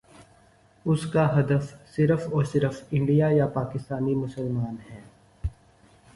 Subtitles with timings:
[0.85, 1.93] اس کا ہدف
[1.95, 5.01] صرف اور صرف انڈین یا پاکستانی مسلمان ہیں۔